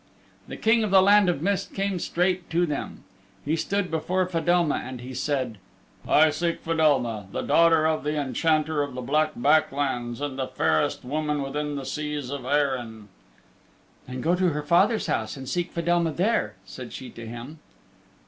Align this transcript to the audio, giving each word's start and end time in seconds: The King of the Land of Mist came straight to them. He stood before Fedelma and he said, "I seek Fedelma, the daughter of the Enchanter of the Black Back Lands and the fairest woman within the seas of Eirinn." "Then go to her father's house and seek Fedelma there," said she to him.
The 0.47 0.57
King 0.57 0.83
of 0.83 0.89
the 0.89 0.99
Land 0.99 1.29
of 1.29 1.43
Mist 1.43 1.75
came 1.75 1.99
straight 1.99 2.49
to 2.49 2.65
them. 2.65 3.03
He 3.45 3.55
stood 3.55 3.91
before 3.91 4.25
Fedelma 4.27 4.77
and 4.83 4.99
he 4.99 5.13
said, 5.13 5.59
"I 6.07 6.31
seek 6.31 6.63
Fedelma, 6.63 7.27
the 7.31 7.43
daughter 7.43 7.85
of 7.85 8.03
the 8.03 8.19
Enchanter 8.19 8.81
of 8.81 8.95
the 8.95 9.01
Black 9.03 9.33
Back 9.35 9.71
Lands 9.71 10.19
and 10.19 10.39
the 10.39 10.47
fairest 10.47 11.05
woman 11.05 11.43
within 11.43 11.75
the 11.75 11.85
seas 11.85 12.31
of 12.31 12.47
Eirinn." 12.47 13.09
"Then 14.07 14.21
go 14.21 14.33
to 14.33 14.49
her 14.49 14.63
father's 14.63 15.05
house 15.05 15.37
and 15.37 15.47
seek 15.47 15.71
Fedelma 15.71 16.13
there," 16.13 16.55
said 16.65 16.93
she 16.93 17.11
to 17.11 17.27
him. 17.27 17.59